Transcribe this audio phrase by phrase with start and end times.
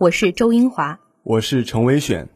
[0.00, 2.26] 我是周英华，我是陈伟选。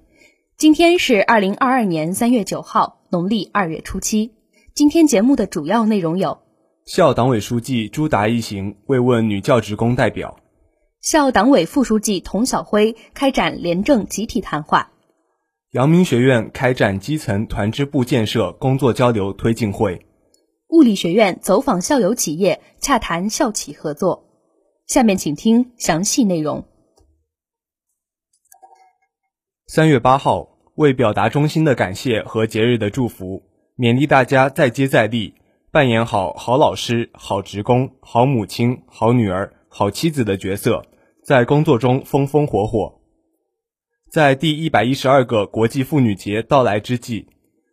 [0.59, 4.35] 今天是二零二二年三月九号，农历二月初七。
[4.75, 6.43] 今天节目的主要内容有：
[6.85, 10.37] 校党委书记朱达一行慰问女教职工代表；
[11.01, 14.91] 校党委副书记童晓辉开展廉政集体谈话。
[15.71, 20.05] 阳明学院开展基层团支部建设工作交流推进会，
[20.69, 24.27] 物理学院走访校友企业洽谈校企合作。
[24.87, 26.67] 下面请听详细内容。
[29.67, 33.43] 三月八号，为表达衷心的感谢和节日的祝福，
[33.79, 35.33] 勉励大家再接再厉，
[35.73, 40.85] 扮演好好老师、好职工、好母亲、好女儿、好妻子的角色，
[41.25, 43.01] 在工作中风风火火。
[44.11, 47.27] 在第一百一十二个国际妇女节到来之际，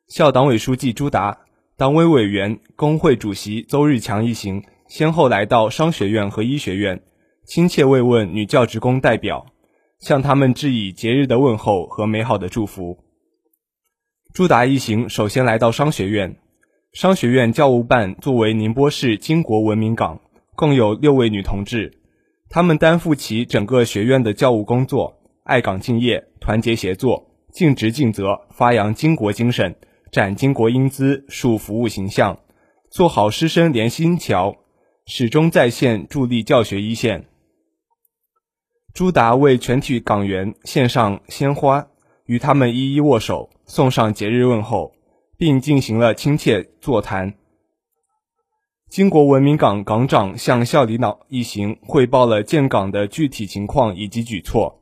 [0.07, 1.39] 校党委书记朱达、
[1.75, 7.03] 党委委员、工会主席邹日强一行先后来到商学院和医学院，
[7.45, 9.45] 亲切慰问女教职工代表，
[10.01, 12.97] 向他们致以节日的问候和美好的祝福。
[14.33, 16.37] 朱达一行首先来到商学院，
[16.91, 20.19] 商学院教务办作为宁波市巾帼文明岗，
[20.55, 21.99] 共有六位女同志，
[22.49, 25.17] 她们担负起整个学院的教务工作。
[25.43, 29.75] 爱岗敬业，团结协作，尽职尽责，发扬巾帼精神，
[30.11, 32.39] 展巾帼英姿，树服务形象，
[32.89, 34.55] 做好师生连心桥，
[35.05, 37.25] 始终在线助力教学一线。
[38.93, 41.87] 朱达为全体港员献上鲜花，
[42.25, 44.91] 与他们一一握手，送上节日问候，
[45.37, 47.33] 并进行了亲切座谈。
[48.89, 54.81] 巾帼文明岗岗长向校领导一行汇报了建岗的具体情况以及举措。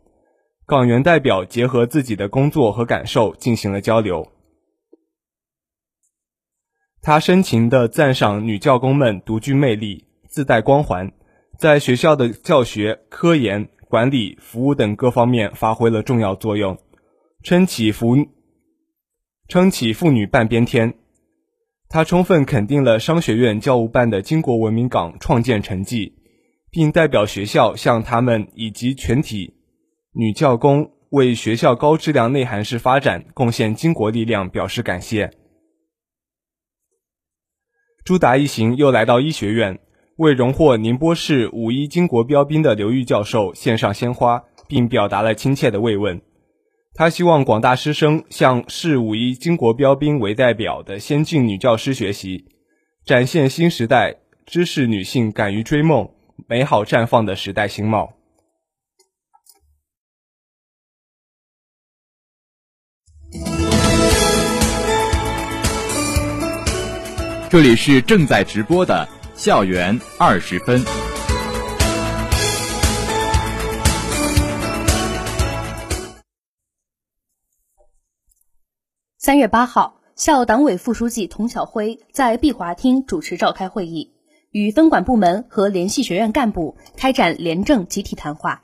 [0.65, 4.27] 港员代表结合自己的工作和感受进行了交流。
[7.01, 11.11] 他深情地赞赏女教工们独具魅力、自带光环，
[11.57, 16.77] 在学校的教学、科研、管理、服务等各方面发挥了重要作用，
[17.43, 18.15] 撑起妇
[19.47, 20.93] 撑起妇女半边天。
[21.89, 26.13] 他充分肯定了商学院教务办的巾帼文明岗创建成绩，
[26.69, 29.55] 并代表学校向他们以及全体。
[30.13, 35.31] 女教工为学校高质量内涵式发展贡献巾帼力量，表示感谢。
[38.05, 39.79] 朱达一行又来到医学院，
[40.19, 46.21] 为荣获宁波市五一巾帼标兵的刘玉教授献上鲜花，并表达了亲切的慰问。
[46.93, 52.49] 他希望广大师生向市五一巾帼标兵为代表的先进女教师学习，
[53.05, 56.09] 展现新时代知识女性敢于追梦、
[56.49, 58.11] 美好绽放的时代新貌。
[67.49, 69.07] 这里是正在直播的
[69.39, 70.83] 校园二十分。
[79.17, 84.11] 三月八号，校党委副书记童晓辉在碧华厅主持召开会议，
[84.51, 88.61] 与分管部门和联系学院干部开展廉政集体谈话。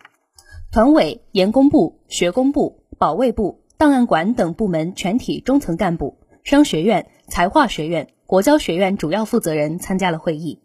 [0.74, 3.62] 团委、研工部、学工部、保卫部。
[3.78, 10.62] 档案馆等部门全体中层干部、商学院、财化学院、国教学院主要负责人参加了会议。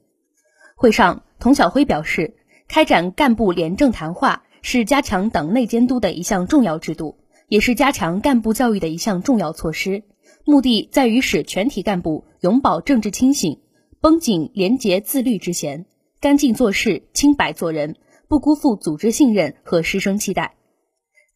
[0.80, 2.36] 会上，童晓辉表示，
[2.66, 7.18] 开展干部廉政谈话是加强党内监督的一项重要制度，
[7.48, 10.04] 也是加强干部教育的一项重要措施。
[10.46, 13.60] 目的在于使全体干部永葆政治清醒，
[14.00, 15.84] 绷紧廉洁自律之弦，
[16.18, 17.97] 干净做事，清白做人，
[18.27, 20.54] 不辜负组织信任和师生期待。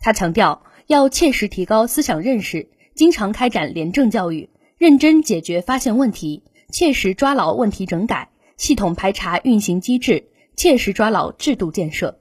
[0.00, 0.62] 他强调。
[0.86, 12.18] 要切实提高思想认识，经常开展廉政教育，认真解决发现问题，切实抓牢问题整改，系统排查运行机制，切实抓牢制度建设。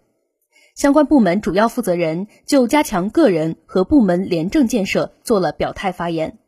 [0.76, 6.40] 相关部门主要负责人就加强个人和部门廉政建设做了表态发言。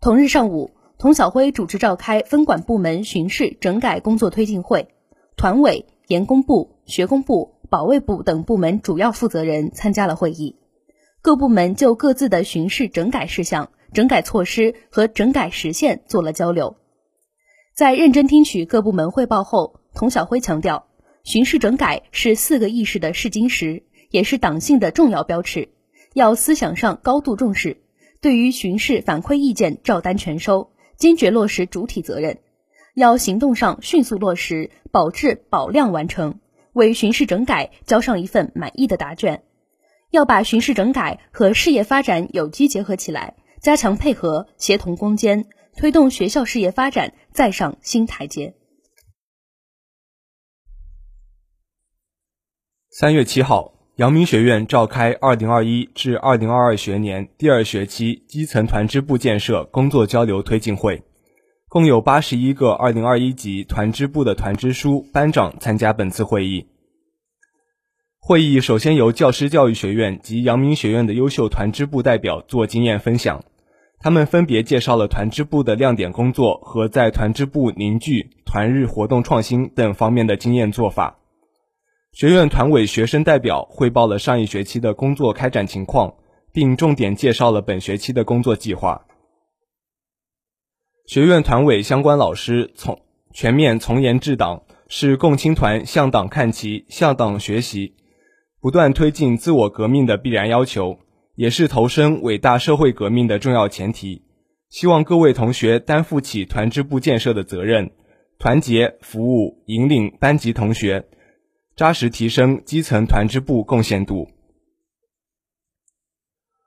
[0.00, 4.88] 同日上午，童晓辉主持召开分管部门巡视整改工作推进会，
[5.36, 10.56] 团委、研工部、学工部、保卫部等部门主要负责人参加了会议。
[11.22, 16.76] 各部门就各自的巡视整改事项、整改措施和整改实现做了交流。
[17.78, 20.88] 在认真听取各部门汇报后，童晓辉强调，
[21.22, 25.68] 巡视整改是四个意识的试金石，也是党性的重要标尺。
[26.12, 27.80] 要思想上高度重视，
[28.20, 32.40] 对于巡视反馈意见照单全收，坚决落实主体责任。
[32.96, 36.40] 要行动上迅速落实，保质保量完成，
[36.72, 39.44] 为巡视整改交上一份满意的答卷。
[40.10, 45.46] 要把巡视整改和事业发展有机结合起来，加强配合，协同攻坚，
[45.78, 48.54] 推动学校事业发展再上新台阶。
[52.90, 61.04] 三月七号，阳明学院召开二零二一至二零二二学年第二学期基层团支部建设工作交流推进会，
[61.68, 66.66] 共有八十一个二零二一级团支部的团支书、班长参加本次会议。
[68.18, 73.44] 会议首先由教师教育学院及阳明学院的优秀团支部代表做经验分享，
[74.00, 81.18] 他们分别介绍了团支部的亮点工作和在团支部凝聚、团日活动创新等方面的经验做法。
[82.12, 86.14] 学院团委学生代表汇报了上一学期的工作开展情况，
[86.52, 89.04] 并重点介绍了本学期的工作计划。
[91.06, 93.00] 学院团委相关老师从
[93.32, 97.94] 全面从严治党，是共青团向党看齐、向党学习。
[98.60, 100.98] 不断推进自我革命的必然要求，
[101.38, 104.24] 也是投身伟大社会革命的重要前提。
[104.70, 107.92] 希望各位同学担负起团支部建设的责任，
[108.40, 111.06] 团结、服务、引领班级同学，
[111.76, 114.26] 扎实提升基层团支部贡献度。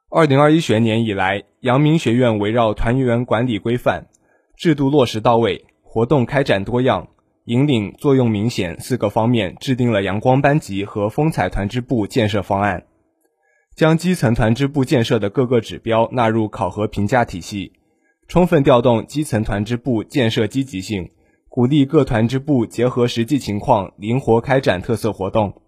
[0.10, 4.08] 二零二一学年以来，阳明学院围绕团员管理规范、
[4.56, 7.10] 制度落实到位、活动开展多样。
[7.46, 12.86] 引领作用明显四个方面制定了阳光班级和风采团支部建设方案，
[13.82, 17.74] 将基层团支部建设的各个指标纳入考核评价体系，
[18.28, 21.10] 充分调动基层团支部建设积极性，
[21.50, 25.60] 鼓励各团支部结合实际情况灵活开展特色活动，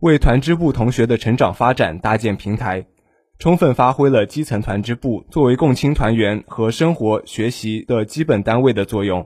[0.00, 2.84] 为团支部同学的成长发展搭建平台，
[3.38, 9.24] 充分发挥了基层团支部作为共青团员和生活学习的基本单位的作用。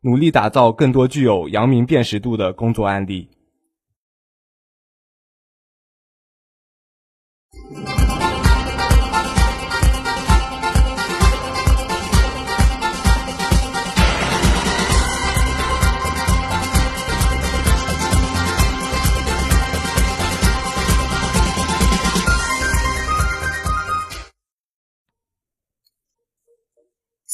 [0.00, 3.28] 努力打造更多具有阳明辨识度的工作案例。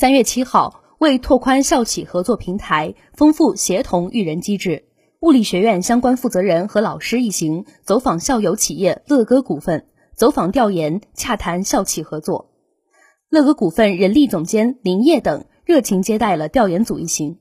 [0.01, 0.83] 三月七号。
[0.97, 4.87] 为拓宽校企合作平台，丰富协同育人机制，
[5.21, 12.51] 物理学院相关负责人和老师一行走访校友企业乐歌股份，走访调研，洽谈校企合作。
[13.29, 17.37] 乐歌股份人力总监林烨等热情接待了调研组一行。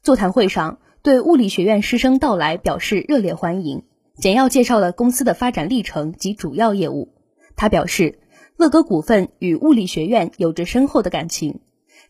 [0.00, 3.82] 座谈会上，对物理学院师生到来表示热烈欢迎，
[4.14, 7.12] 简要介绍了公司的发展历程及主要业务。
[7.56, 8.20] 他表示，
[8.56, 11.58] 乐歌股份与物理学院有着深厚的感情。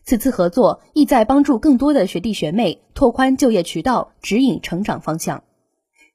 [0.09, 5.43] 此次合作意在帮助更多的学弟学妹拓宽就业渠道，指引成长方向。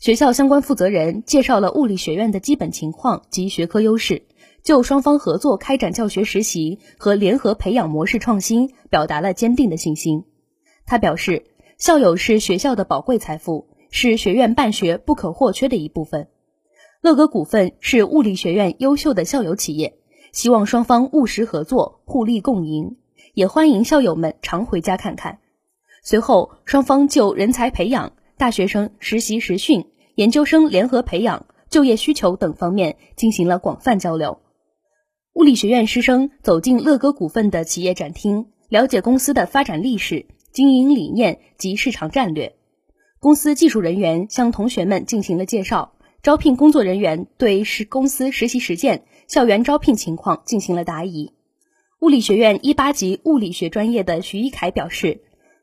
[0.00, 4.24] 学校相关负责人介绍了物理学院的基本情况及学科优势，
[4.64, 10.24] 就双方合作开展教学实习和联合培养模式创新表达了坚定的信心。
[10.86, 11.44] 他表示，
[11.78, 16.26] 校友是学校的宝贵财富，是学院办学不可或缺的一部分。
[17.00, 19.98] 乐格股份是物理学院优秀的校友企业，
[20.32, 22.96] 希望双方务实合作，互利共赢。
[23.34, 25.40] 也欢迎校友们常回家看看。
[26.04, 34.38] 随后，双方就人才培养、大学生实习实训、研究生联合培养、就业需求等方面进行了广泛交流。
[35.32, 42.54] 物理学院师生走进乐歌股份的企业展厅，了解公司的发展历史、经营理念及市场战略。
[43.18, 51.32] 公司技术人员向同学们进行了介绍，招聘工作人员对实公司实习实践、校园招聘情况进行了答疑。
[52.04, 55.22] 物理学院一八级物理学专业的徐一凯表示：“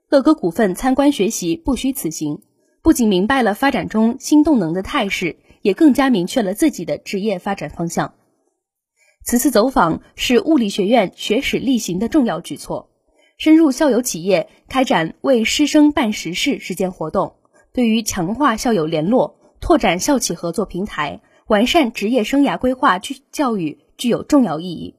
[0.10, 2.42] 乐歌股份参观学习不虚此行，
[2.82, 8.16] 不仅明白了发展中新动能的态势，也更加明确了自己的职业发展方向。”
[9.24, 12.90] 此次走访是物理学院学史力行的重要举措，
[13.38, 17.36] 深入校友企业开展为师生办实事实践活动，
[17.72, 24.96] 对于强化校友联络、拓展校企合作平台、完善职业生涯规划具教育具有重要意义。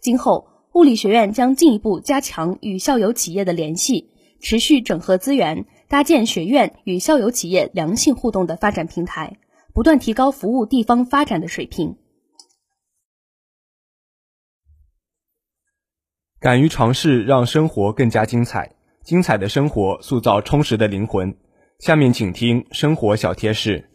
[0.00, 0.48] 今后。
[0.72, 4.08] 物理学院将进一步加强与校友企业的联系，
[4.40, 9.38] 持续整合资源，搭建学院与校友企业良性互动的发展平台，
[9.74, 11.96] 不断提高服务地方发展的水平。
[16.38, 18.76] 敢于尝试，让生活更加精彩。
[19.02, 21.36] 精彩的生活塑造充实的灵魂。
[21.80, 23.90] 下面请听生活小贴士。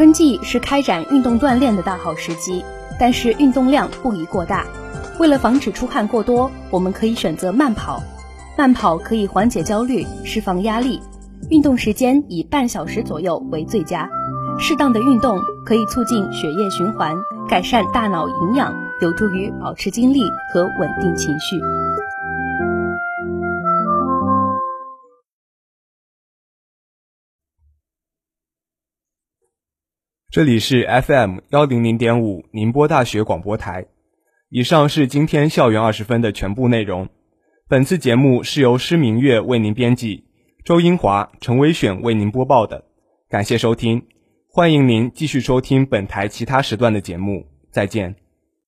[0.00, 2.64] 春季是开展运动锻炼的大好时机，
[2.98, 4.64] 但是运动量不宜过大。
[5.18, 8.02] 为了防止出汗过多，我们可以选择慢跑。
[8.56, 11.02] 慢跑可以缓解焦虑、释放压力，
[11.50, 14.08] 运动时间以半小时左右为最佳。
[14.58, 17.14] 适当的运动可以促进血液循环，
[17.46, 21.60] 改善大脑营养，有助于保持精力和稳定情绪。
[30.32, 33.86] 这里是 FM 幺零零点五宁波大学广播台。
[34.48, 37.08] 以上是今天校园二十分的全部内容。
[37.68, 40.26] 本次节目是由施明月为您编辑，
[40.64, 42.84] 周英华、陈威选为您播报的。
[43.28, 44.06] 感谢收听，
[44.48, 47.46] 欢迎您继续收听本台其他时段的节目。
[47.72, 48.14] 再见。